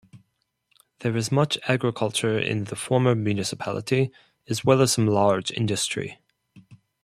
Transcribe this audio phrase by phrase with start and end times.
[1.01, 4.11] There is much agriculture in the former municipality,
[4.49, 6.17] as well as some large industry.